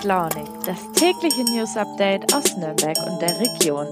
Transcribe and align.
und 0.00 0.04
Launig, 0.04 0.48
das 0.64 0.92
tägliche 0.92 1.42
News 1.44 1.76
Update 1.76 2.32
aus 2.34 2.56
Nürnberg 2.56 2.96
und 3.06 3.20
der 3.20 3.38
Region. 3.38 3.86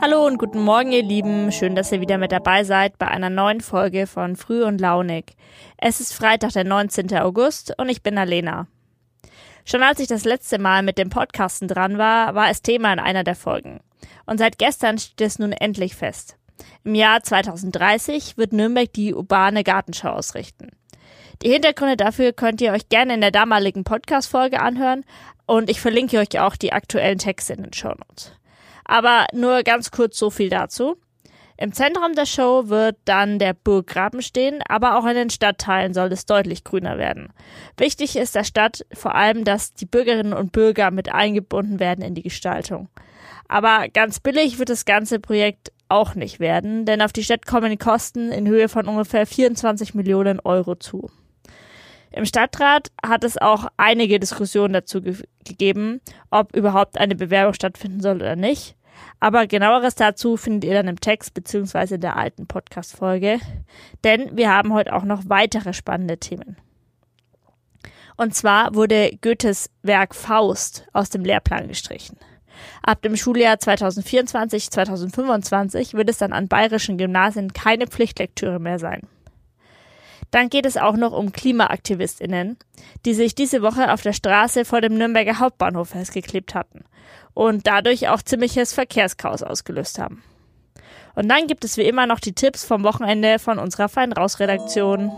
Hallo 0.00 0.26
und 0.26 0.38
guten 0.38 0.60
Morgen, 0.60 0.90
ihr 0.90 1.02
Lieben. 1.02 1.52
Schön, 1.52 1.76
dass 1.76 1.92
ihr 1.92 2.00
wieder 2.00 2.18
mit 2.18 2.32
dabei 2.32 2.64
seid 2.64 2.98
bei 2.98 3.06
einer 3.06 3.30
neuen 3.30 3.60
Folge 3.60 4.06
von 4.06 4.36
Früh 4.36 4.64
und 4.64 4.80
Launig. 4.80 5.36
Es 5.76 6.00
ist 6.00 6.12
Freitag, 6.12 6.52
der 6.52 6.64
19. 6.64 7.16
August 7.18 7.72
und 7.78 7.88
ich 7.88 8.02
bin 8.02 8.18
Alena. 8.18 8.66
Schon 9.64 9.82
als 9.82 10.00
ich 10.00 10.08
das 10.08 10.24
letzte 10.24 10.58
Mal 10.58 10.82
mit 10.82 10.98
dem 10.98 11.10
Podcasten 11.10 11.68
dran 11.68 11.98
war, 11.98 12.34
war 12.34 12.50
es 12.50 12.62
Thema 12.62 12.92
in 12.92 13.00
einer 13.00 13.22
der 13.22 13.36
Folgen. 13.36 13.80
Und 14.26 14.38
seit 14.38 14.58
gestern 14.58 14.98
steht 14.98 15.20
es 15.20 15.38
nun 15.38 15.52
endlich 15.52 15.94
fest. 15.94 16.36
Im 16.84 16.94
Jahr 16.94 17.22
2030 17.22 18.36
wird 18.38 18.52
Nürnberg 18.52 18.92
die 18.92 19.14
urbane 19.14 19.62
Gartenschau 19.62 20.10
ausrichten. 20.10 20.70
Die 21.42 21.50
Hintergründe 21.50 21.96
dafür 21.96 22.32
könnt 22.32 22.60
ihr 22.60 22.72
euch 22.72 22.88
gerne 22.88 23.14
in 23.14 23.20
der 23.20 23.30
damaligen 23.30 23.84
Podcast-Folge 23.84 24.60
anhören 24.60 25.04
und 25.46 25.70
ich 25.70 25.80
verlinke 25.80 26.18
euch 26.18 26.40
auch 26.40 26.56
die 26.56 26.72
aktuellen 26.72 27.18
Texte 27.18 27.52
in 27.52 27.62
den 27.62 27.72
Show 27.72 27.90
Notes. 27.90 28.32
Aber 28.84 29.26
nur 29.32 29.62
ganz 29.62 29.92
kurz 29.92 30.18
so 30.18 30.30
viel 30.30 30.48
dazu. 30.48 30.96
Im 31.56 31.72
Zentrum 31.72 32.14
der 32.14 32.26
Show 32.26 32.68
wird 32.68 32.96
dann 33.04 33.38
der 33.38 33.52
Burggraben 33.52 34.22
stehen, 34.22 34.62
aber 34.68 34.96
auch 34.96 35.06
in 35.06 35.14
den 35.14 35.30
Stadtteilen 35.30 35.94
soll 35.94 36.12
es 36.12 36.26
deutlich 36.26 36.64
grüner 36.64 36.98
werden. 36.98 37.32
Wichtig 37.76 38.16
ist 38.16 38.34
der 38.34 38.44
Stadt 38.44 38.86
vor 38.92 39.14
allem, 39.14 39.44
dass 39.44 39.74
die 39.74 39.86
Bürgerinnen 39.86 40.32
und 40.32 40.52
Bürger 40.52 40.90
mit 40.90 41.12
eingebunden 41.12 41.80
werden 41.80 42.04
in 42.04 42.14
die 42.14 42.22
Gestaltung. 42.22 42.88
Aber 43.48 43.88
ganz 43.88 44.20
billig 44.20 44.58
wird 44.58 44.70
das 44.70 44.84
ganze 44.84 45.20
Projekt 45.20 45.72
auch 45.88 46.14
nicht 46.14 46.38
werden, 46.38 46.84
denn 46.84 47.02
auf 47.02 47.12
die 47.12 47.24
Stadt 47.24 47.46
kommen 47.46 47.78
Kosten 47.78 48.30
in 48.30 48.46
Höhe 48.46 48.68
von 48.68 48.86
ungefähr 48.86 49.26
24 49.26 49.94
Millionen 49.94 50.38
Euro 50.40 50.74
zu. 50.74 51.10
Im 52.10 52.24
Stadtrat 52.24 52.90
hat 53.04 53.24
es 53.24 53.38
auch 53.38 53.66
einige 53.76 54.18
Diskussionen 54.18 54.72
dazu 54.72 55.02
ge 55.02 55.16
gegeben, 55.44 56.00
ob 56.30 56.54
überhaupt 56.54 56.98
eine 56.98 57.14
Bewerbung 57.14 57.54
stattfinden 57.54 58.00
soll 58.00 58.16
oder 58.16 58.36
nicht. 58.36 58.76
Aber 59.20 59.46
genaueres 59.46 59.94
dazu 59.94 60.36
findet 60.36 60.64
ihr 60.64 60.74
dann 60.74 60.88
im 60.88 61.00
Text 61.00 61.32
beziehungsweise 61.34 61.94
in 61.94 62.02
der 62.02 62.16
alten 62.16 62.46
Podcast-Folge. 62.46 63.40
Denn 64.04 64.36
wir 64.36 64.52
haben 64.52 64.74
heute 64.74 64.94
auch 64.94 65.04
noch 65.04 65.22
weitere 65.28 65.72
spannende 65.72 66.18
Themen. 66.18 66.58
Und 68.16 68.34
zwar 68.34 68.74
wurde 68.74 69.16
Goethes 69.22 69.70
Werk 69.82 70.14
Faust 70.14 70.86
aus 70.92 71.08
dem 71.08 71.24
Lehrplan 71.24 71.68
gestrichen. 71.68 72.18
Ab 72.82 73.00
dem 73.02 73.16
Schuljahr 73.16 73.56
2024-2025 73.56 75.94
wird 75.94 76.10
es 76.10 76.18
dann 76.18 76.32
an 76.32 76.48
bayerischen 76.48 76.98
Gymnasien 76.98 77.52
keine 77.52 77.86
Pflichtlektüre 77.86 78.58
mehr 78.58 78.80
sein. 78.80 79.02
Dann 80.30 80.50
geht 80.50 80.66
es 80.66 80.76
auch 80.76 80.96
noch 80.96 81.12
um 81.12 81.32
KlimaaktivistInnen, 81.32 82.58
die 83.06 83.14
sich 83.14 83.34
diese 83.34 83.62
Woche 83.62 83.92
auf 83.92 84.02
der 84.02 84.12
Straße 84.12 84.64
vor 84.64 84.80
dem 84.80 84.98
Nürnberger 84.98 85.38
Hauptbahnhof 85.38 85.90
festgeklebt 85.90 86.54
hatten 86.54 86.84
und 87.34 87.66
dadurch 87.66 88.08
auch 88.08 88.22
ziemliches 88.22 88.72
Verkehrschaos 88.72 89.42
ausgelöst 89.42 89.98
haben. 89.98 90.22
Und 91.14 91.28
dann 91.28 91.46
gibt 91.46 91.64
es 91.64 91.76
wie 91.76 91.82
immer 91.82 92.06
noch 92.06 92.20
die 92.20 92.34
Tipps 92.34 92.64
vom 92.64 92.84
Wochenende 92.84 93.38
von 93.38 93.58
unserer 93.58 93.88
Fein 93.88 94.12
Raus 94.12 94.38
Redaktion. 94.38 95.10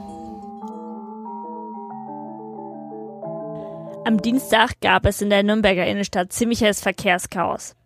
Am 4.06 4.22
Dienstag 4.22 4.80
gab 4.80 5.04
es 5.04 5.20
in 5.20 5.28
der 5.28 5.42
Nürnberger 5.42 5.86
Innenstadt 5.86 6.32
ziemliches 6.32 6.80
Verkehrschaos. 6.80 7.76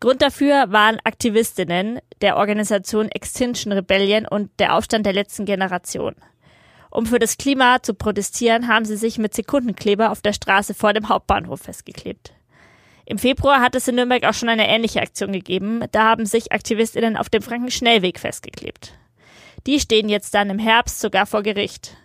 Grund 0.00 0.20
dafür 0.20 0.66
waren 0.68 0.98
Aktivistinnen 1.04 2.00
der 2.20 2.36
Organisation 2.36 3.08
Extinction 3.08 3.72
Rebellion 3.72 4.26
und 4.26 4.50
der 4.58 4.74
Aufstand 4.74 5.06
der 5.06 5.14
letzten 5.14 5.46
Generation. 5.46 6.14
Um 6.96 7.04
für 7.04 7.18
das 7.18 7.36
Klima 7.36 7.82
zu 7.82 7.92
protestieren, 7.92 8.68
haben 8.68 8.86
sie 8.86 8.96
sich 8.96 9.18
mit 9.18 9.34
Sekundenkleber 9.34 10.10
auf 10.10 10.22
der 10.22 10.32
Straße 10.32 10.72
vor 10.72 10.94
dem 10.94 11.10
Hauptbahnhof 11.10 11.60
festgeklebt. 11.60 12.32
Im 13.04 13.18
Februar 13.18 13.60
hat 13.60 13.74
es 13.74 13.86
in 13.86 13.96
Nürnberg 13.96 14.24
auch 14.24 14.32
schon 14.32 14.48
eine 14.48 14.66
ähnliche 14.66 15.02
Aktion 15.02 15.30
gegeben. 15.32 15.84
Da 15.92 16.04
haben 16.04 16.24
sich 16.24 16.52
AktivistInnen 16.52 17.18
auf 17.18 17.28
dem 17.28 17.42
Frankenschnellweg 17.42 18.18
festgeklebt. 18.18 18.94
Die 19.66 19.78
stehen 19.78 20.08
jetzt 20.08 20.32
dann 20.32 20.48
im 20.48 20.58
Herbst 20.58 20.98
sogar 21.02 21.26
vor 21.26 21.42
Gericht. 21.42 21.98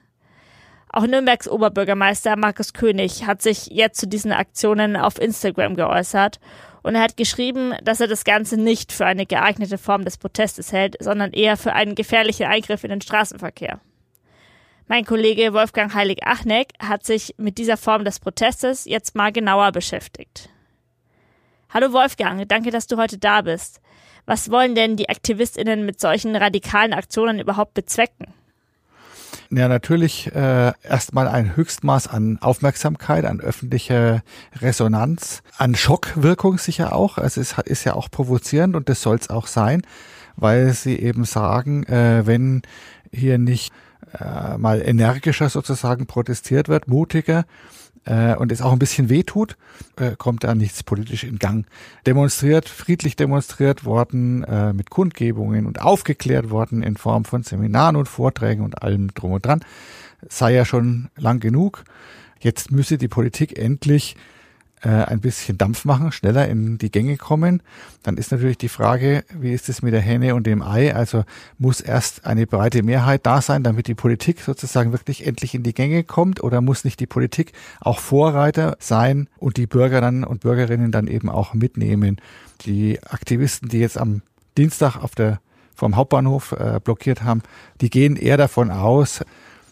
Auch 0.90 1.08
Nürnbergs 1.08 1.48
Oberbürgermeister 1.48 2.36
Markus 2.36 2.74
König 2.74 3.26
hat 3.26 3.42
sich 3.42 3.68
jetzt 3.68 3.98
zu 3.98 4.10
diesen 4.10 4.34
Aktionen 4.34 4.98
auf 4.98 5.22
Instagram 5.22 5.78
geäußert 5.78 6.42
und 6.84 6.96
er 6.96 7.04
hat 7.04 7.16
geschrieben, 7.16 7.76
dass 7.82 8.02
er 8.02 8.08
das 8.10 8.26
Ganze 8.26 8.58
nicht 8.58 8.92
für 8.92 9.06
eine 9.06 9.26
geeignete 9.26 9.78
Form 9.78 10.04
des 10.04 10.18
Protestes 10.18 10.74
hält, 10.74 10.98
sondern 11.00 11.32
eher 11.32 11.56
für 11.56 11.72
einen 11.72 11.96
gefährlichen 11.96 12.48
Eingriff 12.48 12.84
in 12.84 12.90
den 12.90 13.00
Straßenverkehr. 13.00 13.80
Mein 14.92 15.06
Kollege 15.06 15.54
Wolfgang 15.54 15.94
Heilig-Achneck 15.94 16.74
hat 16.78 17.06
sich 17.06 17.36
mit 17.38 17.58
dieser 17.58 17.78
Form 17.78 18.04
des 18.04 18.20
Protestes 18.20 18.84
jetzt 18.84 19.16
mal 19.16 19.32
genauer 19.32 19.72
beschäftigt. 19.72 20.50
Hallo 21.70 21.94
Wolfgang, 21.94 22.46
danke, 22.50 22.72
dass 22.72 22.88
du 22.88 22.98
heute 22.98 23.18
da 23.18 23.42
bist. 23.42 23.80
Was 24.26 24.52
wollen 24.52 24.76
denn 24.76 24.98
die 24.98 25.08
AktivistInnen 25.08 25.86
mit 25.86 26.02
solchen 26.02 26.36
radikalen 26.36 26.92
Aktionen 26.92 27.40
überhaupt 27.40 27.74
bezwecken? 27.74 28.34
Ja, 29.50 29.70
natürlich 29.70 30.30
äh, 30.36 30.74
erstmal 30.84 31.30
ein 31.30 31.56
Höchstmaß 31.56 32.10
an 32.10 32.40
Aufmerksamkeit, 32.42 33.24
an 33.24 33.40
öffentliche 33.40 34.24
Resonanz, 34.60 35.42
an 35.58 35.74
Schockwirkung 35.74 36.58
sicher 36.58 36.94
auch. 36.94 37.18
Also 37.18 37.40
es 37.40 37.58
ist 37.64 37.86
ja 37.86 37.94
auch 37.94 38.12
provozierend 38.12 38.76
und 38.76 38.90
das 38.90 39.02
soll 39.02 39.16
es 39.16 39.30
auch 39.30 39.48
sein, 39.48 39.84
weil 40.36 40.74
sie 40.74 41.00
eben 41.00 41.24
sagen, 41.24 41.84
äh, 41.86 42.28
wenn 42.28 42.64
hier 43.14 43.38
nicht 43.38 43.72
äh, 44.20 44.58
mal 44.58 44.82
energischer 44.82 45.50
sozusagen 45.50 46.06
protestiert 46.06 46.68
wird, 46.68 46.88
mutiger, 46.88 47.46
äh, 48.06 48.36
und 48.36 48.52
es 48.52 48.62
auch 48.62 48.72
ein 48.72 48.80
bisschen 48.80 49.10
wehtut, 49.10 49.58
äh, 49.98 50.16
kommt 50.18 50.44
da 50.44 50.56
nichts 50.56 50.84
politisch 50.84 51.24
in 51.24 51.38
Gang. 51.38 51.66
Demonstriert, 52.06 52.68
friedlich 52.68 53.16
demonstriert 53.16 53.86
worden, 53.86 54.44
äh, 54.44 54.74
mit 54.74 54.90
Kundgebungen 54.90 55.66
und 55.66 55.82
aufgeklärt 55.82 56.50
worden 56.50 56.82
in 56.82 56.98
Form 56.98 57.26
von 57.26 57.44
Seminaren 57.44 57.96
und 57.96 58.08
Vorträgen 58.08 58.64
und 58.64 58.82
allem 58.82 59.14
drum 59.14 59.34
und 59.34 59.46
dran, 59.46 59.62
sei 60.28 60.54
ja 60.54 60.66
schon 60.66 61.10
lang 61.16 61.40
genug. 61.40 61.84
Jetzt 62.40 62.72
müsse 62.72 62.98
die 62.98 63.08
Politik 63.08 63.58
endlich 63.58 64.16
äh, 64.82 64.90
ein 64.90 65.22
bisschen 65.22 65.58
Dampf 65.58 65.86
machen, 65.86 66.12
schneller 66.12 66.48
in 66.48 66.78
die 66.78 66.92
Gänge 66.92 67.18
kommen. 67.18 67.62
Dann 68.04 68.18
ist 68.18 68.32
natürlich 68.32 68.58
die 68.58 68.70
Frage, 68.70 69.24
wie 69.34 69.54
ist 69.54 69.70
es 69.70 69.82
mit 69.82 69.94
der 69.94 70.02
Hähne 70.02 70.36
und 70.36 70.48
dem 70.48 70.62
Ei? 70.62 70.94
Also 70.94 71.24
muss 71.58 71.82
erst 71.82 72.26
eine 72.26 72.48
breite 72.48 72.84
Mehrheit 72.84 73.26
da 73.26 73.42
sein, 73.42 73.64
damit 73.64 73.88
die 73.88 73.96
Politik 73.96 74.42
sozusagen 74.42 74.92
wirklich 74.92 75.26
endlich 75.26 75.54
in 75.54 75.64
die 75.64 75.74
Gänge 75.74 76.04
kommt 76.04 76.44
oder 76.44 76.62
muss 76.62 76.84
nicht 76.84 77.00
die 77.00 77.08
Politik 77.08 77.54
auch 77.80 78.00
Vorreiter 78.00 78.78
sein 78.80 79.28
und 79.38 79.58
die 79.58 79.68
Bürger 79.68 80.02
dann 80.02 80.24
und 80.24 80.42
Bürgerinnen 80.42 80.92
dann 80.92 81.08
eben 81.08 81.30
auch 81.30 81.54
mitnehmen? 81.54 82.18
Die 82.66 83.02
Aktivisten, 83.04 83.70
die 83.70 83.80
jetzt 83.80 83.98
am 83.98 84.22
Dienstag 84.58 84.98
auf 84.98 85.16
der 85.16 85.40
vom 85.76 85.96
Hauptbahnhof 85.96 86.52
äh, 86.52 86.80
blockiert 86.84 87.24
haben, 87.24 87.42
die 87.82 87.90
gehen 87.90 88.16
eher 88.16 88.38
davon 88.38 88.70
aus, 88.70 89.22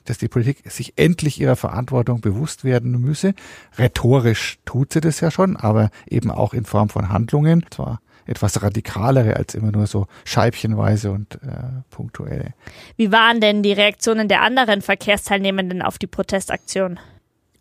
dass 0.09 0.17
die 0.17 0.27
Politik 0.27 0.63
sich 0.71 0.93
endlich 0.97 1.39
ihrer 1.39 1.55
Verantwortung 1.55 2.21
bewusst 2.21 2.63
werden 2.63 2.99
müsse. 2.99 3.33
Rhetorisch 3.77 4.57
tut 4.65 4.93
sie 4.93 5.01
das 5.01 5.19
ja 5.19 5.29
schon, 5.29 5.55
aber 5.55 5.91
eben 6.07 6.31
auch 6.31 6.53
in 6.53 6.65
Form 6.65 6.89
von 6.89 7.09
Handlungen. 7.09 7.63
Zwar 7.69 8.01
etwas 8.25 8.61
radikalere 8.61 9.35
als 9.35 9.55
immer 9.55 9.71
nur 9.71 9.87
so 9.87 10.07
scheibchenweise 10.25 11.11
und 11.11 11.35
äh, 11.35 11.81
punktuelle. 11.89 12.53
Wie 12.95 13.11
waren 13.11 13.41
denn 13.41 13.63
die 13.63 13.73
Reaktionen 13.73 14.27
der 14.27 14.41
anderen 14.41 14.81
Verkehrsteilnehmenden 14.81 15.81
auf 15.81 15.97
die 15.97 16.07
Protestaktion? 16.07 16.99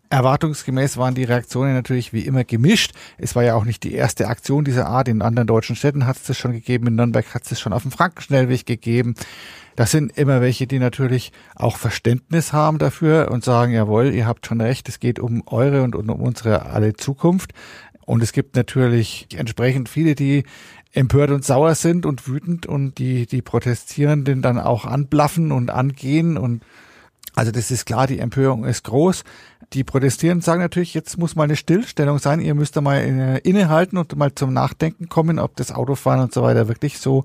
Erwartungsgemäß 0.09 0.97
waren 0.97 1.13
die 1.13 1.23
Reaktionen 1.23 1.73
natürlich 1.73 2.13
wie 2.13 2.25
immer 2.25 2.43
gemischt. 2.43 2.93
Es 3.19 3.35
war 3.35 3.43
ja 3.43 3.53
auch 3.53 3.63
nicht 3.63 3.83
die 3.83 3.93
erste 3.93 4.27
Aktion 4.27 4.65
dieser 4.65 4.87
Art. 4.87 5.07
In 5.07 5.21
anderen 5.21 5.47
deutschen 5.47 5.75
Städten 5.75 6.07
hat 6.07 6.17
es 6.17 6.23
das 6.23 6.37
schon 6.37 6.51
gegeben. 6.51 6.87
In 6.87 6.95
Nürnberg 6.95 7.33
hat 7.33 7.43
es 7.43 7.49
das 7.49 7.59
schon 7.59 7.73
auf 7.73 7.83
dem 7.83 7.91
Frankenschnellweg 7.91 8.65
gegeben. 8.65 9.13
Das 9.75 9.91
sind 9.91 10.17
immer 10.17 10.41
welche, 10.41 10.65
die 10.65 10.79
natürlich 10.79 11.31
auch 11.55 11.77
Verständnis 11.77 12.53
haben 12.53 12.79
dafür 12.79 13.29
und 13.31 13.43
sagen, 13.43 13.71
jawohl, 13.71 14.13
ihr 14.13 14.25
habt 14.25 14.47
schon 14.47 14.61
recht, 14.61 14.89
es 14.89 14.99
geht 14.99 15.19
um 15.19 15.43
eure 15.45 15.83
und 15.83 15.95
um 15.95 16.09
unsere 16.09 16.65
alle 16.65 16.93
Zukunft. 16.95 17.53
Und 18.05 18.23
es 18.23 18.31
gibt 18.31 18.55
natürlich 18.55 19.27
entsprechend 19.35 19.89
viele, 19.89 20.15
die 20.15 20.43
empört 20.91 21.29
und 21.29 21.45
sauer 21.45 21.75
sind 21.75 22.07
und 22.07 22.27
wütend 22.27 22.65
und 22.65 22.97
die, 22.97 23.27
die 23.27 23.43
Protestierenden 23.43 24.41
dann 24.41 24.57
auch 24.57 24.85
anblaffen 24.85 25.51
und 25.51 25.69
angehen 25.69 26.35
und 26.35 26.63
also 27.35 27.51
das 27.51 27.71
ist 27.71 27.85
klar, 27.85 28.05
die 28.05 28.19
Empörung 28.19 28.65
ist 28.65 28.83
groß. 28.83 29.23
Die 29.73 29.83
Protestierenden 29.83 30.41
sagen 30.41 30.61
natürlich, 30.61 30.93
jetzt 30.93 31.17
muss 31.17 31.35
mal 31.35 31.43
eine 31.43 31.55
Stillstellung 31.55 32.17
sein. 32.17 32.39
Ihr 32.39 32.55
müsst 32.55 32.75
da 32.75 32.81
mal 32.81 32.99
innehalten 33.43 33.97
und 33.97 34.15
mal 34.15 34.33
zum 34.33 34.51
Nachdenken 34.51 35.09
kommen, 35.09 35.37
ob 35.37 35.55
das 35.55 35.71
Autofahren 35.71 36.21
und 36.21 36.33
so 36.33 36.41
weiter 36.41 36.67
wirklich 36.67 36.97
so 36.97 37.23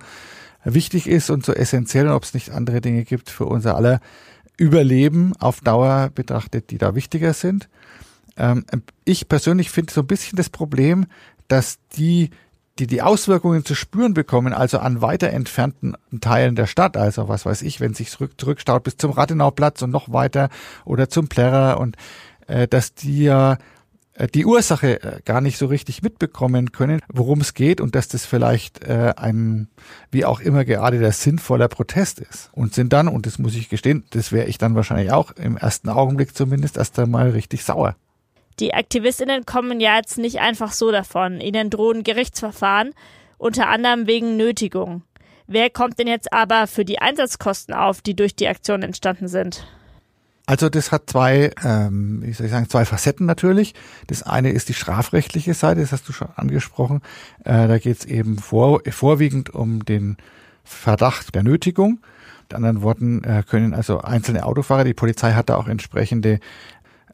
wichtig 0.64 1.06
ist 1.06 1.30
und 1.30 1.44
so 1.44 1.52
essentiell 1.52 2.08
und 2.08 2.14
ob 2.14 2.24
es 2.24 2.34
nicht 2.34 2.50
andere 2.50 2.80
Dinge 2.80 3.04
gibt 3.04 3.30
für 3.30 3.46
unser 3.46 3.76
aller 3.76 4.00
Überleben 4.56 5.34
auf 5.38 5.60
Dauer 5.60 6.10
betrachtet, 6.14 6.70
die 6.70 6.78
da 6.78 6.94
wichtiger 6.94 7.32
sind. 7.32 7.68
Ähm, 8.36 8.64
ich 9.04 9.28
persönlich 9.28 9.70
finde 9.70 9.92
so 9.92 10.02
ein 10.02 10.06
bisschen 10.06 10.36
das 10.36 10.50
Problem, 10.50 11.06
dass 11.48 11.78
die, 11.96 12.30
die 12.78 12.86
die 12.86 13.02
Auswirkungen 13.02 13.64
zu 13.64 13.74
spüren 13.74 14.14
bekommen, 14.14 14.52
also 14.52 14.78
an 14.78 15.02
weiter 15.02 15.30
entfernten 15.30 15.96
Teilen 16.20 16.56
der 16.56 16.66
Stadt, 16.66 16.96
also 16.96 17.28
was 17.28 17.46
weiß 17.46 17.62
ich, 17.62 17.80
wenn 17.80 17.94
sich 17.94 18.10
zurück, 18.10 18.32
zurückstaut 18.38 18.84
bis 18.84 18.96
zum 18.96 19.10
Rathenauplatz 19.10 19.82
und 19.82 19.90
noch 19.90 20.12
weiter 20.12 20.50
oder 20.84 21.08
zum 21.08 21.28
Plärrer 21.28 21.78
und 21.80 21.96
äh, 22.46 22.68
dass 22.68 22.94
die 22.94 23.24
ja 23.24 23.58
äh, 24.14 24.28
die 24.28 24.46
Ursache 24.46 25.02
äh, 25.02 25.20
gar 25.24 25.40
nicht 25.40 25.58
so 25.58 25.66
richtig 25.66 26.02
mitbekommen 26.02 26.72
können, 26.72 27.00
worum 27.12 27.40
es 27.40 27.54
geht 27.54 27.80
und 27.80 27.94
dass 27.94 28.08
das 28.08 28.24
vielleicht 28.24 28.84
äh, 28.84 29.12
ein, 29.16 29.68
wie 30.10 30.24
auch 30.24 30.40
immer 30.40 30.64
gerade 30.64 30.98
der 30.98 31.12
sinnvoller 31.12 31.68
Protest 31.68 32.20
ist. 32.20 32.50
Und 32.52 32.74
sind 32.74 32.92
dann, 32.92 33.08
und 33.08 33.26
das 33.26 33.38
muss 33.38 33.54
ich 33.54 33.68
gestehen, 33.68 34.04
das 34.10 34.32
wäre 34.32 34.46
ich 34.46 34.58
dann 34.58 34.74
wahrscheinlich 34.74 35.12
auch 35.12 35.32
im 35.32 35.56
ersten 35.56 35.88
Augenblick 35.88 36.36
zumindest 36.36 36.76
erst 36.76 36.98
einmal 36.98 37.30
richtig 37.30 37.64
sauer. 37.64 37.96
Die 38.60 38.72
Aktivistinnen 38.72 39.46
kommen 39.46 39.80
ja 39.80 39.96
jetzt 39.96 40.16
nicht 40.16 40.38
einfach 40.38 40.72
so 40.72 40.92
davon. 40.92 41.40
Ihnen 41.40 41.70
drohen 41.70 42.04
Gerichtsverfahren, 42.04 42.94
unter 43.36 43.68
anderem 43.68 44.06
wegen 44.06 44.36
Nötigung. 44.36 45.02
Wer 45.48 45.70
kommt 45.70 45.98
denn 45.98 46.06
jetzt 46.06 46.32
aber 46.32 46.68
für 46.68 46.84
die 46.84 47.00
Einsatzkosten 47.00 47.74
auf, 47.74 48.00
die 48.00 48.14
durch 48.14 48.36
die 48.36 48.46
Aktion 48.46 48.82
entstanden 48.82 49.26
sind? 49.26 49.66
Also 50.46 50.68
das 50.68 50.92
hat 50.92 51.08
zwei, 51.08 51.52
ähm, 51.64 52.22
wie 52.22 52.32
soll 52.32 52.46
ich 52.46 52.52
sagen, 52.52 52.68
zwei 52.68 52.84
Facetten 52.84 53.24
natürlich. 53.24 53.74
Das 54.08 54.22
eine 54.22 54.50
ist 54.50 54.68
die 54.68 54.74
strafrechtliche 54.74 55.54
Seite, 55.54 55.80
das 55.80 55.92
hast 55.92 56.06
du 56.08 56.12
schon 56.12 56.28
angesprochen. 56.36 57.00
Äh, 57.44 57.66
da 57.66 57.78
geht 57.78 58.00
es 58.00 58.04
eben 58.04 58.38
vor, 58.38 58.82
vorwiegend 58.90 59.54
um 59.54 59.84
den 59.86 60.18
Verdacht 60.62 61.34
der 61.34 61.44
Nötigung. 61.44 62.00
Mit 62.42 62.54
anderen 62.54 62.82
Worten 62.82 63.24
äh, 63.24 63.42
können 63.48 63.72
also 63.72 64.00
einzelne 64.02 64.44
Autofahrer, 64.44 64.84
die 64.84 64.92
Polizei 64.92 65.32
hat 65.32 65.48
da 65.48 65.56
auch 65.56 65.66
entsprechende 65.66 66.40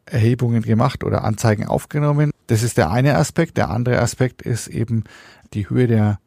Erhebungen 0.06 0.62
gemacht 0.62 1.04
oder 1.04 1.22
Anzeigen 1.22 1.68
aufgenommen. 1.68 2.32
Das 2.48 2.64
ist 2.64 2.78
der 2.78 2.90
eine 2.90 3.16
Aspekt. 3.16 3.56
Der 3.56 3.70
andere 3.70 4.00
Aspekt 4.00 4.42
ist 4.42 4.66
eben 4.66 5.04
die 5.54 5.70
Höhe 5.70 5.86
der, 5.86 6.18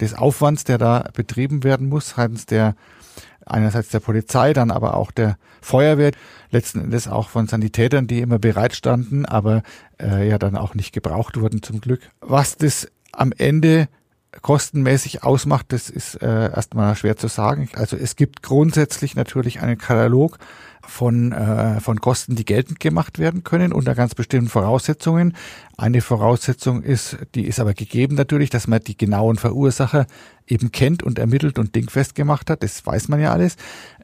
des 0.00 0.14
Aufwands, 0.14 0.62
der 0.62 0.78
da 0.78 1.08
betrieben 1.12 1.64
werden 1.64 1.88
muss, 1.88 2.10
seitens 2.10 2.46
der 2.46 2.76
einerseits 3.46 3.88
der 3.88 4.00
Polizei, 4.00 4.52
dann 4.52 4.70
aber 4.70 4.96
auch 4.96 5.10
der 5.10 5.36
Feuerwehr, 5.60 6.12
letzten 6.50 6.80
Endes 6.80 7.08
auch 7.08 7.28
von 7.28 7.46
Sanitätern, 7.46 8.06
die 8.06 8.20
immer 8.20 8.38
bereit 8.38 8.74
standen, 8.74 9.26
aber 9.26 9.62
äh, 10.00 10.28
ja 10.28 10.38
dann 10.38 10.56
auch 10.56 10.74
nicht 10.74 10.92
gebraucht 10.92 11.40
wurden 11.40 11.62
zum 11.62 11.80
Glück. 11.80 12.00
Was 12.20 12.56
das 12.56 12.88
am 13.12 13.32
Ende 13.36 13.88
kostenmäßig 14.40 15.22
ausmacht, 15.22 15.66
das 15.68 15.90
ist 15.90 16.14
äh, 16.22 16.50
erstmal 16.50 16.96
schwer 16.96 17.16
zu 17.16 17.28
sagen. 17.28 17.68
Also 17.74 17.96
es 17.96 18.16
gibt 18.16 18.42
grundsätzlich 18.42 19.14
natürlich 19.14 19.60
einen 19.60 19.76
Katalog 19.76 20.38
von, 20.86 21.32
äh, 21.32 21.80
von 21.80 22.00
Kosten, 22.00 22.34
die 22.34 22.44
geltend 22.44 22.80
gemacht 22.80 23.18
werden 23.18 23.44
können 23.44 23.72
unter 23.72 23.94
ganz 23.94 24.14
bestimmten 24.14 24.48
Voraussetzungen. 24.48 25.36
Eine 25.76 26.00
Voraussetzung 26.00 26.82
ist, 26.82 27.16
die 27.34 27.46
ist 27.46 27.60
aber 27.60 27.74
gegeben 27.74 28.14
natürlich, 28.14 28.50
dass 28.50 28.66
man 28.66 28.80
die 28.80 28.96
genauen 28.96 29.36
Verursacher 29.36 30.06
eben 30.46 30.72
kennt 30.72 31.02
und 31.02 31.18
ermittelt 31.18 31.58
und 31.58 31.74
dingfest 31.74 32.14
gemacht 32.14 32.50
hat. 32.50 32.62
Das 32.62 32.84
weiß 32.84 33.08
man 33.08 33.20
ja 33.20 33.32
alles. 33.32 33.56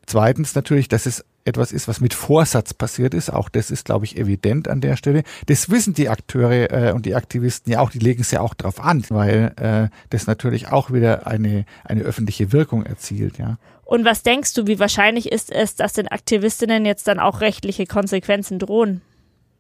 Zweitens 0.07 0.55
natürlich, 0.55 0.89
dass 0.89 1.05
es 1.05 1.25
etwas 1.49 1.73
ist, 1.73 1.89
was 1.89 2.01
mit 2.01 2.15
Vorsatz 2.15 2.75
passiert 2.75 3.15
ist. 3.15 3.33
Auch 3.33 3.49
das 3.49 3.71
ist, 3.71 3.87
glaube 3.87 4.05
ich, 4.05 4.17
evident 4.17 4.69
an 4.69 4.81
der 4.81 4.97
Stelle. 4.97 5.23
Das 5.47 5.71
wissen 5.71 5.95
die 5.95 6.09
Akteure 6.09 6.71
äh, 6.71 6.93
und 6.93 7.07
die 7.07 7.15
Aktivisten 7.15 7.73
ja 7.73 7.81
auch, 7.81 7.91
die 7.91 7.99
legen 7.99 8.21
es 8.21 8.31
ja 8.31 8.41
auch 8.41 8.55
drauf 8.55 8.81
an, 8.81 9.05
weil 9.09 9.53
äh, 9.57 9.89
das 10.11 10.27
natürlich 10.27 10.69
auch 10.69 10.93
wieder 10.93 11.27
eine, 11.27 11.65
eine 11.85 12.03
öffentliche 12.03 12.53
Wirkung 12.53 12.85
erzielt, 12.85 13.39
ja. 13.39 13.59
Und 13.89 14.05
was 14.05 14.23
denkst 14.23 14.53
du, 14.53 14.67
wie 14.67 14.79
wahrscheinlich 14.79 15.33
ist 15.33 15.51
es, 15.51 15.75
dass 15.75 15.95
den 15.95 16.09
Aktivistinnen 16.09 16.85
jetzt 16.85 17.09
dann 17.09 17.19
auch 17.19 17.41
rechtliche 17.41 17.87
Konsequenzen 17.87 18.59
drohen? 18.59 19.01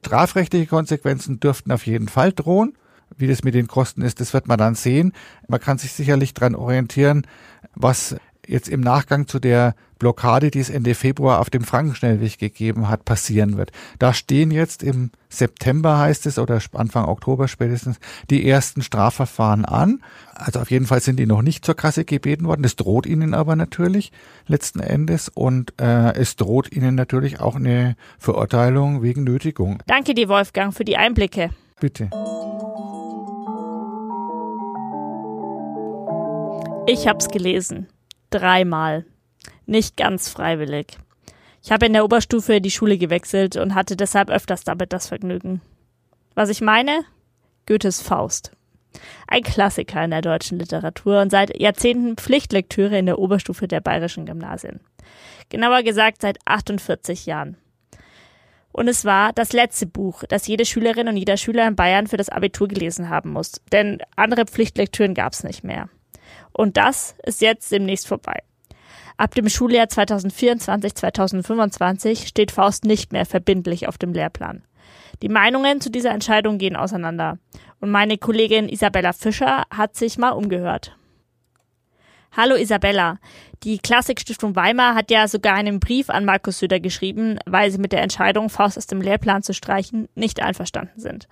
Strafrechtliche 0.04 0.66
Konsequenzen 0.66 1.40
dürften 1.40 1.72
auf 1.72 1.86
jeden 1.86 2.08
Fall 2.08 2.34
drohen. 2.34 2.76
Wie 3.16 3.26
das 3.26 3.42
mit 3.42 3.54
den 3.54 3.68
Kosten 3.68 4.02
ist, 4.02 4.20
das 4.20 4.34
wird 4.34 4.46
man 4.46 4.58
dann 4.58 4.74
sehen. 4.74 5.14
Man 5.48 5.60
kann 5.60 5.78
sich 5.78 5.94
sicherlich 5.94 6.34
dran 6.34 6.54
orientieren, 6.54 7.26
was 7.74 8.16
jetzt 8.46 8.68
im 8.68 8.82
Nachgang 8.82 9.28
zu 9.28 9.38
der 9.38 9.74
Blockade, 9.98 10.50
die 10.50 10.60
es 10.60 10.70
Ende 10.70 10.94
Februar 10.94 11.40
auf 11.40 11.50
dem 11.50 11.64
Frankenschnellweg 11.64 12.38
gegeben 12.38 12.88
hat, 12.88 13.04
passieren 13.04 13.56
wird. 13.56 13.72
Da 13.98 14.12
stehen 14.14 14.50
jetzt 14.50 14.82
im 14.82 15.10
September 15.28 15.98
heißt 15.98 16.26
es 16.26 16.38
oder 16.38 16.60
Anfang 16.72 17.04
Oktober 17.04 17.48
spätestens 17.48 17.98
die 18.30 18.48
ersten 18.48 18.82
Strafverfahren 18.82 19.64
an. 19.64 20.02
Also 20.34 20.60
auf 20.60 20.70
jeden 20.70 20.86
Fall 20.86 21.00
sind 21.00 21.18
die 21.18 21.26
noch 21.26 21.42
nicht 21.42 21.64
zur 21.64 21.74
Kasse 21.74 22.04
gebeten 22.04 22.46
worden. 22.46 22.62
Das 22.62 22.76
droht 22.76 23.06
ihnen 23.06 23.34
aber 23.34 23.56
natürlich 23.56 24.12
letzten 24.46 24.80
Endes 24.80 25.28
und 25.28 25.74
äh, 25.80 26.14
es 26.14 26.36
droht 26.36 26.72
ihnen 26.72 26.94
natürlich 26.94 27.40
auch 27.40 27.56
eine 27.56 27.96
Verurteilung 28.18 29.02
wegen 29.02 29.24
Nötigung. 29.24 29.82
Danke 29.86 30.14
dir, 30.14 30.28
Wolfgang, 30.28 30.72
für 30.74 30.84
die 30.84 30.96
Einblicke. 30.96 31.50
Bitte. 31.80 32.10
Ich 36.86 37.06
hab's 37.06 37.28
gelesen. 37.28 37.86
Dreimal. 38.30 39.04
Nicht 39.66 39.96
ganz 39.96 40.28
freiwillig. 40.28 40.98
Ich 41.62 41.72
habe 41.72 41.86
in 41.86 41.92
der 41.92 42.04
Oberstufe 42.04 42.60
die 42.60 42.70
Schule 42.70 42.98
gewechselt 42.98 43.56
und 43.56 43.74
hatte 43.74 43.96
deshalb 43.96 44.30
öfters 44.30 44.64
damit 44.64 44.92
das 44.92 45.08
Vergnügen. 45.08 45.60
Was 46.34 46.48
ich 46.48 46.60
meine? 46.60 47.04
Goethes 47.66 48.00
Faust. 48.00 48.52
Ein 49.26 49.42
Klassiker 49.42 50.02
in 50.04 50.10
der 50.10 50.22
deutschen 50.22 50.58
Literatur 50.58 51.20
und 51.20 51.30
seit 51.30 51.60
Jahrzehnten 51.60 52.16
Pflichtlektüre 52.16 52.96
in 52.98 53.06
der 53.06 53.18
Oberstufe 53.18 53.68
der 53.68 53.80
bayerischen 53.80 54.24
Gymnasien. 54.24 54.80
Genauer 55.50 55.82
gesagt 55.82 56.22
seit 56.22 56.38
48 56.46 57.26
Jahren. 57.26 57.56
Und 58.72 58.88
es 58.88 59.04
war 59.04 59.32
das 59.32 59.52
letzte 59.52 59.86
Buch, 59.86 60.22
das 60.28 60.46
jede 60.46 60.64
Schülerin 60.64 61.08
und 61.08 61.16
jeder 61.16 61.36
Schüler 61.36 61.66
in 61.66 61.76
Bayern 61.76 62.06
für 62.06 62.16
das 62.16 62.28
Abitur 62.28 62.68
gelesen 62.68 63.08
haben 63.08 63.32
muss. 63.32 63.60
Denn 63.72 63.98
andere 64.14 64.44
Pflichtlektüren 64.44 65.14
gab 65.14 65.32
es 65.32 65.42
nicht 65.42 65.64
mehr. 65.64 65.88
Und 66.52 66.76
das 66.76 67.14
ist 67.24 67.40
jetzt 67.40 67.72
demnächst 67.72 68.06
vorbei. 68.06 68.42
Ab 69.18 69.34
dem 69.34 69.48
Schuljahr 69.48 69.86
2024-2025 69.86 72.28
steht 72.28 72.52
Faust 72.52 72.84
nicht 72.84 73.12
mehr 73.12 73.26
verbindlich 73.26 73.88
auf 73.88 73.98
dem 73.98 74.12
Lehrplan. 74.12 74.62
Die 75.22 75.28
Meinungen 75.28 75.80
zu 75.80 75.90
dieser 75.90 76.12
Entscheidung 76.12 76.58
gehen 76.58 76.76
auseinander. 76.76 77.38
Und 77.80 77.90
meine 77.90 78.16
Kollegin 78.16 78.68
Isabella 78.68 79.12
Fischer 79.12 79.64
hat 79.74 79.96
sich 79.96 80.18
mal 80.18 80.30
umgehört. 80.30 80.96
Hallo 82.30 82.54
Isabella. 82.54 83.18
Die 83.64 83.78
Klassikstiftung 83.78 84.54
Weimar 84.54 84.94
hat 84.94 85.10
ja 85.10 85.26
sogar 85.26 85.54
einen 85.54 85.80
Brief 85.80 86.10
an 86.10 86.24
Markus 86.24 86.60
Söder 86.60 86.78
geschrieben, 86.78 87.40
weil 87.44 87.72
sie 87.72 87.78
mit 87.78 87.90
der 87.90 88.02
Entscheidung, 88.02 88.50
Faust 88.50 88.78
aus 88.78 88.86
dem 88.86 89.00
Lehrplan 89.00 89.42
zu 89.42 89.52
streichen, 89.52 90.08
nicht 90.14 90.40
einverstanden 90.40 91.00
sind. 91.00 91.26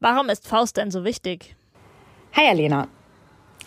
Warum 0.00 0.30
ist 0.30 0.48
Faust 0.48 0.78
denn 0.78 0.90
so 0.90 1.04
wichtig? 1.04 1.54
Hi 2.34 2.48
Alena. 2.48 2.88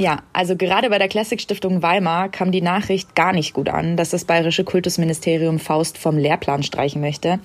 Ja, 0.01 0.23
also 0.31 0.56
gerade 0.56 0.90
bei 0.90 0.97
der 0.97 1.09
Klassikstiftung 1.09 1.81
Weimar 1.81 2.30
kam 2.30 2.54
die 2.54 2.62
Nachricht 2.62 3.16
gar 3.16 3.33
nicht 3.33 3.54
gut 3.54 3.68
an, 3.68 3.97
dass 3.97 4.12
das 4.12 4.23
bayerische 4.23 4.64
Kultusministerium 4.64 5.59
Faust 5.59 5.97
vom 5.97 6.18
Lehrplan 6.18 6.64
streichen 6.64 7.02
möchte. 7.02 7.40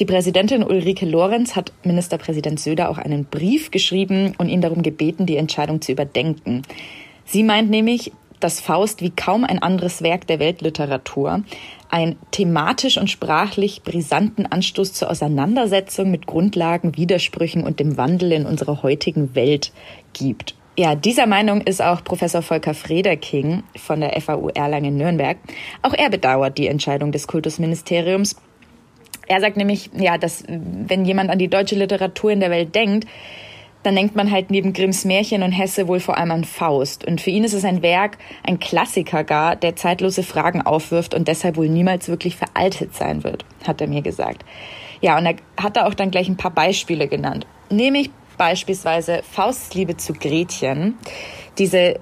Die 0.00 0.04
Präsidentin 0.04 0.64
Ulrike 0.64 1.06
Lorenz 1.06 1.54
hat 1.54 1.72
Ministerpräsident 1.84 2.58
Söder 2.58 2.90
auch 2.90 2.98
einen 2.98 3.26
Brief 3.26 3.70
geschrieben 3.70 4.34
und 4.38 4.48
ihn 4.48 4.60
darum 4.60 4.82
gebeten, 4.82 5.24
die 5.24 5.36
Entscheidung 5.36 5.82
zu 5.82 5.92
überdenken. 5.92 6.62
Sie 7.26 7.44
meint 7.44 7.70
nämlich, 7.70 8.10
dass 8.40 8.58
Faust 8.58 9.00
wie 9.00 9.10
kaum 9.10 9.44
ein 9.44 9.60
anderes 9.60 10.02
Werk 10.02 10.26
der 10.26 10.40
Weltliteratur 10.40 11.44
einen 11.90 12.16
thematisch 12.32 12.98
und 12.98 13.08
sprachlich 13.08 13.82
brisanten 13.84 14.46
Anstoß 14.46 14.94
zur 14.94 15.12
Auseinandersetzung 15.12 16.10
mit 16.10 16.26
Grundlagen, 16.26 16.96
Widersprüchen 16.96 17.62
und 17.62 17.78
dem 17.78 17.96
Wandel 17.96 18.32
in 18.32 18.46
unserer 18.46 18.82
heutigen 18.82 19.36
Welt 19.36 19.70
gibt. 20.12 20.56
Ja, 20.76 20.96
dieser 20.96 21.26
Meinung 21.26 21.60
ist 21.60 21.80
auch 21.80 22.02
Professor 22.02 22.42
Volker 22.42 22.74
Frederking 22.74 23.62
von 23.76 24.00
der 24.00 24.20
FAU 24.20 24.48
Erlangen-Nürnberg. 24.48 25.36
Auch 25.82 25.94
er 25.94 26.10
bedauert 26.10 26.58
die 26.58 26.66
Entscheidung 26.66 27.12
des 27.12 27.28
Kultusministeriums. 27.28 28.34
Er 29.28 29.40
sagt 29.40 29.56
nämlich, 29.56 29.90
ja, 29.96 30.18
dass 30.18 30.42
wenn 30.48 31.04
jemand 31.04 31.30
an 31.30 31.38
die 31.38 31.46
deutsche 31.46 31.76
Literatur 31.76 32.32
in 32.32 32.40
der 32.40 32.50
Welt 32.50 32.74
denkt, 32.74 33.06
dann 33.84 33.94
denkt 33.94 34.16
man 34.16 34.32
halt 34.32 34.50
neben 34.50 34.72
Grimms 34.72 35.04
Märchen 35.04 35.44
und 35.44 35.52
Hesse 35.52 35.86
wohl 35.86 36.00
vor 36.00 36.18
allem 36.18 36.32
an 36.32 36.44
Faust. 36.44 37.04
Und 37.04 37.20
für 37.20 37.30
ihn 37.30 37.44
ist 37.44 37.52
es 37.52 37.64
ein 37.64 37.82
Werk, 37.82 38.18
ein 38.42 38.58
Klassiker 38.58 39.22
gar, 39.22 39.54
der 39.54 39.76
zeitlose 39.76 40.24
Fragen 40.24 40.62
aufwirft 40.62 41.14
und 41.14 41.28
deshalb 41.28 41.56
wohl 41.56 41.68
niemals 41.68 42.08
wirklich 42.08 42.34
veraltet 42.34 42.94
sein 42.96 43.22
wird, 43.22 43.44
hat 43.64 43.80
er 43.80 43.86
mir 43.86 44.02
gesagt. 44.02 44.44
Ja, 45.00 45.18
und 45.18 45.26
er 45.26 45.36
hat 45.56 45.76
da 45.76 45.86
auch 45.86 45.94
dann 45.94 46.10
gleich 46.10 46.28
ein 46.28 46.36
paar 46.36 46.50
Beispiele 46.50 47.06
genannt. 47.06 47.46
Nämlich 47.70 48.10
beispielsweise 48.36 49.22
Fausts 49.22 49.74
Liebe 49.74 49.96
zu 49.96 50.12
Gretchen, 50.12 50.98
diese 51.58 52.00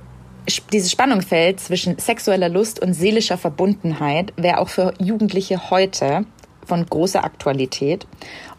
dieses 0.72 0.90
Spannungsfeld 0.90 1.60
zwischen 1.60 1.98
sexueller 1.98 2.48
Lust 2.48 2.80
und 2.80 2.94
seelischer 2.94 3.38
Verbundenheit 3.38 4.32
wäre 4.36 4.58
auch 4.58 4.68
für 4.68 4.92
Jugendliche 4.98 5.70
heute 5.70 6.26
von 6.66 6.84
großer 6.86 7.24
Aktualität. 7.24 8.06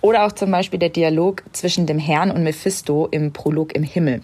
Oder 0.02 0.26
auch 0.26 0.32
zum 0.32 0.52
Beispiel 0.52 0.80
der 0.80 0.90
Dialog 0.90 1.44
zwischen 1.52 1.86
dem 1.86 2.00
Herrn 2.00 2.32
und 2.32 2.44
Mephisto 2.44 3.08
im 3.12 3.34
Prolog 3.34 3.76
im 3.76 3.84
Himmel. 3.84 4.22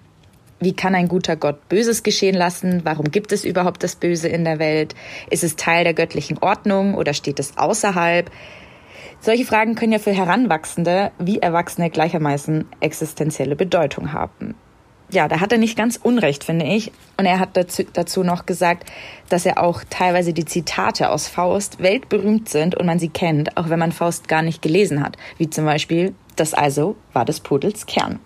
Wie 0.61 0.73
kann 0.73 0.93
ein 0.93 1.07
guter 1.07 1.37
Gott 1.37 1.69
Böses 1.69 2.03
geschehen 2.03 2.35
lassen? 2.35 2.81
Warum 2.83 3.11
gibt 3.11 3.31
es 3.31 3.45
überhaupt 3.45 3.81
das 3.81 3.95
Böse 3.95 4.27
in 4.27 4.43
der 4.43 4.59
Welt? 4.59 4.93
Ist 5.29 5.43
es 5.43 5.55
Teil 5.55 5.85
der 5.85 5.93
göttlichen 5.93 6.37
Ordnung 6.39 6.95
oder 6.95 7.13
steht 7.13 7.39
es 7.39 7.57
außerhalb? 7.57 8.29
Solche 9.21 9.45
Fragen 9.45 9.75
können 9.75 9.91
ja 9.91 9.99
für 9.99 10.13
Heranwachsende 10.13 11.11
wie 11.19 11.39
Erwachsene 11.39 11.89
gleichermaßen 11.89 12.65
existenzielle 12.79 13.55
Bedeutung 13.55 14.13
haben. 14.13 14.55
Ja, 15.11 15.27
da 15.27 15.39
hat 15.39 15.51
er 15.51 15.57
nicht 15.57 15.77
ganz 15.77 15.99
Unrecht, 16.01 16.43
finde 16.43 16.65
ich. 16.65 16.91
Und 17.17 17.25
er 17.25 17.39
hat 17.39 17.57
dazu, 17.57 17.83
dazu 17.93 18.23
noch 18.23 18.45
gesagt, 18.45 18.89
dass 19.27 19.45
er 19.45 19.61
auch 19.61 19.81
teilweise 19.89 20.33
die 20.33 20.45
Zitate 20.45 21.09
aus 21.09 21.27
Faust 21.27 21.81
weltberühmt 21.81 22.47
sind 22.47 22.75
und 22.75 22.85
man 22.85 22.99
sie 22.99 23.09
kennt, 23.09 23.57
auch 23.57 23.69
wenn 23.69 23.79
man 23.79 23.91
Faust 23.91 24.27
gar 24.27 24.43
nicht 24.43 24.61
gelesen 24.61 25.03
hat. 25.03 25.17
Wie 25.37 25.49
zum 25.49 25.65
Beispiel 25.65 26.13
Das 26.35 26.53
also 26.53 26.95
war 27.11 27.25
des 27.25 27.41
Pudels 27.41 27.85
Kern. 27.85 28.19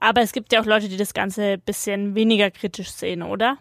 Aber 0.00 0.20
es 0.20 0.32
gibt 0.32 0.52
ja 0.52 0.60
auch 0.60 0.66
Leute, 0.66 0.88
die 0.88 0.98
das 0.98 1.14
Ganze 1.14 1.56
bisschen 1.56 2.14
weniger 2.14 2.50
kritisch 2.50 2.90
sehen, 2.90 3.22
oder? 3.22 3.56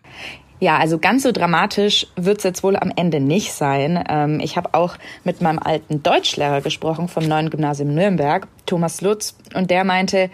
Ja, 0.59 0.77
also 0.77 0.99
ganz 0.99 1.23
so 1.23 1.31
dramatisch 1.33 2.07
wird's 2.15 2.43
jetzt 2.43 2.63
wohl 2.63 2.77
am 2.77 2.91
Ende 2.95 3.19
nicht 3.19 3.51
sein. 3.51 4.01
Ähm, 4.09 4.39
ich 4.41 4.55
habe 4.55 4.73
auch 4.73 4.95
mit 5.25 5.41
meinem 5.41 5.59
alten 5.59 6.01
Deutschlehrer 6.01 6.61
gesprochen 6.61 7.09
vom 7.09 7.27
neuen 7.27 7.49
Gymnasium 7.49 7.93
Nürnberg, 7.93 8.47
Thomas 8.65 9.01
Lutz, 9.01 9.35
und 9.53 9.69
der 9.69 9.83
meinte, 9.83 10.29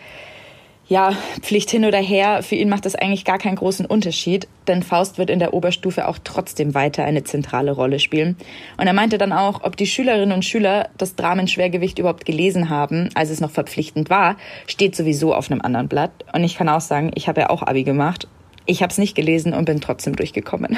ja, 0.87 1.13
Pflicht 1.39 1.71
hin 1.71 1.85
oder 1.85 1.97
her, 1.99 2.43
für 2.43 2.55
ihn 2.55 2.69
macht 2.69 2.85
das 2.85 2.95
eigentlich 2.95 3.25
gar 3.25 3.37
keinen 3.37 3.55
großen 3.55 3.85
Unterschied, 3.85 4.47
denn 4.67 4.83
Faust 4.83 5.17
wird 5.17 5.29
in 5.29 5.39
der 5.39 5.53
Oberstufe 5.53 6.07
auch 6.07 6.17
trotzdem 6.23 6.75
weiter 6.75 7.03
eine 7.05 7.23
zentrale 7.23 7.71
Rolle 7.71 7.97
spielen. 7.97 8.35
Und 8.77 8.87
er 8.87 8.93
meinte 8.93 9.17
dann 9.17 9.31
auch, 9.31 9.63
ob 9.63 9.77
die 9.77 9.87
Schülerinnen 9.87 10.33
und 10.33 10.45
Schüler 10.45 10.89
das 10.97 11.15
Dramenschwergewicht 11.15 11.97
überhaupt 11.97 12.25
gelesen 12.25 12.69
haben, 12.69 13.09
als 13.15 13.29
es 13.29 13.39
noch 13.39 13.51
verpflichtend 13.51 14.09
war, 14.09 14.35
steht 14.67 14.95
sowieso 14.95 15.33
auf 15.33 15.49
einem 15.49 15.61
anderen 15.61 15.87
Blatt. 15.87 16.11
Und 16.33 16.43
ich 16.43 16.57
kann 16.57 16.69
auch 16.69 16.81
sagen, 16.81 17.11
ich 17.15 17.27
habe 17.27 17.41
ja 17.41 17.49
auch 17.49 17.63
Abi 17.63 17.83
gemacht 17.83 18.27
ich 18.65 18.81
habe 18.81 18.91
es 18.91 18.97
nicht 18.97 19.15
gelesen 19.15 19.53
und 19.53 19.65
bin 19.65 19.81
trotzdem 19.81 20.15
durchgekommen. 20.15 20.77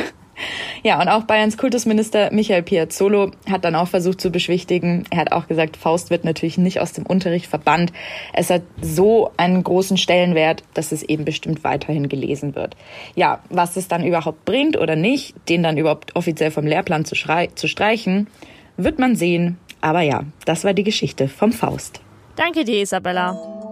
Ja, 0.83 0.99
und 0.99 1.07
auch 1.07 1.23
Bayerns 1.23 1.57
Kultusminister 1.57 2.33
Michael 2.33 2.63
Piazzolo 2.63 3.31
hat 3.49 3.63
dann 3.63 3.75
auch 3.75 3.87
versucht 3.87 4.19
zu 4.19 4.31
beschwichtigen. 4.31 5.05
Er 5.11 5.19
hat 5.19 5.31
auch 5.31 5.47
gesagt, 5.47 5.77
Faust 5.77 6.09
wird 6.09 6.25
natürlich 6.25 6.57
nicht 6.57 6.79
aus 6.79 6.91
dem 6.91 7.05
Unterricht 7.05 7.45
verbannt. 7.45 7.93
Es 8.33 8.49
hat 8.49 8.63
so 8.81 9.31
einen 9.37 9.63
großen 9.63 9.97
Stellenwert, 9.97 10.63
dass 10.73 10.91
es 10.91 11.03
eben 11.03 11.23
bestimmt 11.23 11.63
weiterhin 11.63 12.09
gelesen 12.09 12.55
wird. 12.55 12.75
Ja, 13.15 13.41
was 13.49 13.77
es 13.77 13.87
dann 13.87 14.03
überhaupt 14.03 14.43
bringt 14.43 14.75
oder 14.75 14.95
nicht, 14.95 15.35
den 15.49 15.63
dann 15.63 15.77
überhaupt 15.77 16.15
offiziell 16.15 16.51
vom 16.51 16.65
Lehrplan 16.65 17.05
zu, 17.05 17.15
zu 17.55 17.67
streichen, 17.67 18.27
wird 18.75 18.99
man 18.99 19.15
sehen. 19.15 19.57
Aber 19.81 20.01
ja, 20.01 20.23
das 20.45 20.63
war 20.63 20.73
die 20.73 20.83
Geschichte 20.83 21.27
vom 21.27 21.51
Faust. 21.51 22.01
Danke 22.35 22.63
dir, 22.63 22.81
Isabella. 22.81 23.62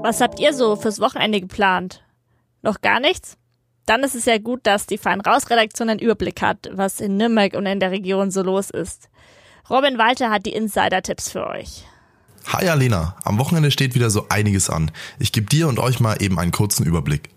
Was 0.00 0.20
habt 0.20 0.38
ihr 0.38 0.54
so 0.54 0.76
fürs 0.76 1.00
Wochenende 1.00 1.40
geplant? 1.40 2.04
Noch 2.62 2.80
gar 2.80 3.00
nichts? 3.00 3.36
Dann 3.84 4.04
ist 4.04 4.14
es 4.14 4.26
ja 4.26 4.38
gut, 4.38 4.60
dass 4.62 4.86
die 4.86 4.96
Fein 4.96 5.20
Raus 5.20 5.50
Redaktion 5.50 5.90
einen 5.90 5.98
Überblick 5.98 6.40
hat, 6.40 6.70
was 6.72 7.00
in 7.00 7.16
Nürnberg 7.16 7.54
und 7.54 7.66
in 7.66 7.80
der 7.80 7.90
Region 7.90 8.30
so 8.30 8.42
los 8.42 8.70
ist. 8.70 9.08
Robin 9.68 9.98
Walter 9.98 10.30
hat 10.30 10.46
die 10.46 10.52
Insider-Tipps 10.52 11.30
für 11.30 11.46
euch. 11.48 11.84
Hi 12.46 12.68
Alena, 12.68 13.16
am 13.24 13.38
Wochenende 13.38 13.72
steht 13.72 13.96
wieder 13.96 14.08
so 14.08 14.26
einiges 14.28 14.70
an. 14.70 14.92
Ich 15.18 15.32
gebe 15.32 15.48
dir 15.48 15.66
und 15.66 15.80
euch 15.80 15.98
mal 15.98 16.22
eben 16.22 16.38
einen 16.38 16.52
kurzen 16.52 16.86
Überblick. 16.86 17.30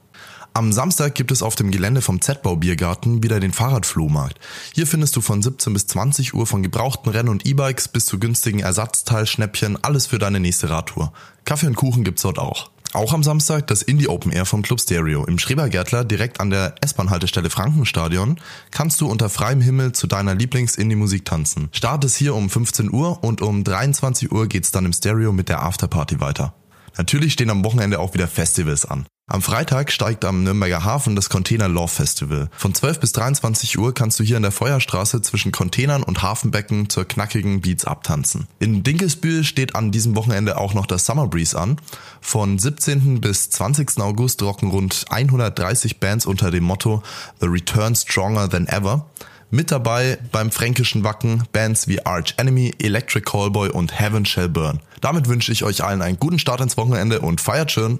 Am 0.53 0.73
Samstag 0.73 1.15
gibt 1.15 1.31
es 1.31 1.43
auf 1.43 1.55
dem 1.55 1.71
Gelände 1.71 2.01
vom 2.01 2.19
Z-Bau 2.19 2.57
Biergarten 2.57 3.23
wieder 3.23 3.39
den 3.39 3.53
Fahrradflohmarkt. 3.53 4.37
Hier 4.73 4.85
findest 4.85 5.15
du 5.15 5.21
von 5.21 5.41
17 5.41 5.71
bis 5.71 5.87
20 5.87 6.33
Uhr 6.33 6.45
von 6.45 6.61
gebrauchten 6.61 7.09
Renn- 7.09 7.29
und 7.29 7.45
E-Bikes 7.45 7.87
bis 7.87 8.05
zu 8.05 8.19
günstigen 8.19 8.59
Ersatzteilschnäppchen 8.59 9.81
alles 9.81 10.07
für 10.07 10.19
deine 10.19 10.41
nächste 10.41 10.69
Radtour. 10.69 11.13
Kaffee 11.45 11.67
und 11.67 11.77
Kuchen 11.77 12.03
gibt's 12.03 12.23
dort 12.23 12.37
auch. 12.37 12.69
Auch 12.91 13.13
am 13.13 13.23
Samstag 13.23 13.67
das 13.67 13.81
Indie 13.81 14.09
Open 14.09 14.33
Air 14.33 14.45
vom 14.45 14.61
Club 14.61 14.81
Stereo. 14.81 15.23
Im 15.23 15.39
Schrebergärtler 15.39 16.03
direkt 16.03 16.41
an 16.41 16.49
der 16.49 16.75
S-Bahn-Haltestelle 16.81 17.49
Frankenstadion 17.49 18.37
kannst 18.71 18.99
du 18.99 19.07
unter 19.07 19.29
freiem 19.29 19.61
Himmel 19.61 19.93
zu 19.93 20.05
deiner 20.07 20.35
Lieblings-Indie-Musik 20.35 21.23
tanzen. 21.23 21.69
Start 21.71 22.03
ist 22.03 22.17
hier 22.17 22.35
um 22.35 22.49
15 22.49 22.91
Uhr 22.91 23.23
und 23.23 23.41
um 23.41 23.63
23 23.63 24.33
Uhr 24.33 24.47
geht's 24.47 24.71
dann 24.71 24.85
im 24.85 24.91
Stereo 24.91 25.31
mit 25.31 25.47
der 25.47 25.63
Afterparty 25.63 26.19
weiter. 26.19 26.53
Natürlich 26.97 27.31
stehen 27.31 27.49
am 27.49 27.63
Wochenende 27.63 27.99
auch 27.99 28.13
wieder 28.13 28.27
Festivals 28.27 28.85
an. 28.85 29.05
Am 29.31 29.41
Freitag 29.41 29.93
steigt 29.93 30.25
am 30.25 30.43
Nürnberger 30.43 30.83
Hafen 30.83 31.15
das 31.15 31.29
Container 31.29 31.69
Love 31.69 31.87
Festival. 31.87 32.49
Von 32.51 32.75
12 32.75 32.99
bis 32.99 33.13
23 33.13 33.79
Uhr 33.79 33.93
kannst 33.93 34.19
du 34.19 34.25
hier 34.25 34.35
in 34.35 34.43
der 34.43 34.51
Feuerstraße 34.51 35.21
zwischen 35.21 35.53
Containern 35.53 36.03
und 36.03 36.21
Hafenbecken 36.21 36.89
zur 36.89 37.05
knackigen 37.05 37.61
Beats 37.61 37.85
abtanzen. 37.85 38.49
In 38.59 38.83
Dinkelsbühl 38.83 39.45
steht 39.45 39.73
an 39.73 39.91
diesem 39.91 40.17
Wochenende 40.17 40.57
auch 40.57 40.73
noch 40.73 40.85
das 40.85 41.05
Summer 41.05 41.27
Breeze 41.27 41.57
an. 41.57 41.77
Von 42.19 42.59
17. 42.59 43.21
bis 43.21 43.49
20. 43.51 43.99
August 43.99 44.43
rocken 44.43 44.69
rund 44.69 45.05
130 45.09 46.01
Bands 46.01 46.25
unter 46.25 46.51
dem 46.51 46.65
Motto 46.65 47.01
The 47.39 47.47
Return 47.47 47.95
Stronger 47.95 48.49
Than 48.49 48.67
Ever. 48.67 49.05
Mit 49.49 49.71
dabei 49.71 50.17
beim 50.33 50.51
fränkischen 50.51 51.05
Wacken 51.05 51.43
Bands 51.53 51.87
wie 51.87 52.05
Arch 52.05 52.33
Enemy, 52.35 52.73
Electric 52.79 53.23
Callboy 53.23 53.69
und 53.69 53.97
Heaven 53.97 54.25
Shall 54.25 54.49
Burn. 54.49 54.81
Damit 54.99 55.29
wünsche 55.29 55.53
ich 55.53 55.63
euch 55.63 55.85
allen 55.85 56.01
einen 56.01 56.19
guten 56.19 56.37
Start 56.37 56.59
ins 56.59 56.75
Wochenende 56.75 57.21
und 57.21 57.39
feiert 57.39 57.71
schön! 57.71 57.97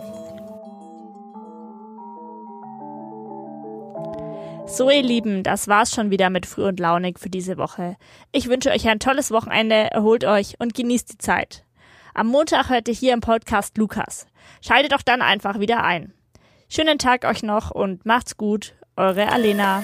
So, 4.73 4.89
ihr 4.89 5.03
Lieben, 5.03 5.43
das 5.43 5.67
war's 5.67 5.93
schon 5.93 6.11
wieder 6.11 6.29
mit 6.29 6.45
Früh 6.45 6.63
und 6.63 6.79
Launig 6.79 7.19
für 7.19 7.29
diese 7.29 7.57
Woche. 7.57 7.97
Ich 8.31 8.47
wünsche 8.47 8.71
euch 8.71 8.87
ein 8.87 8.99
tolles 8.99 9.29
Wochenende, 9.29 9.91
erholt 9.91 10.23
euch 10.23 10.55
und 10.59 10.73
genießt 10.73 11.11
die 11.11 11.17
Zeit. 11.17 11.65
Am 12.13 12.27
Montag 12.27 12.69
hört 12.69 12.87
ihr 12.87 12.93
hier 12.93 13.13
im 13.13 13.19
Podcast 13.19 13.77
Lukas. 13.77 14.27
Schaltet 14.61 14.93
doch 14.93 15.01
dann 15.01 15.21
einfach 15.21 15.59
wieder 15.59 15.83
ein. 15.83 16.13
Schönen 16.69 16.97
Tag 16.97 17.25
euch 17.25 17.43
noch 17.43 17.71
und 17.71 18.05
macht's 18.05 18.37
gut, 18.37 18.73
eure 18.95 19.29
Alena. 19.29 19.83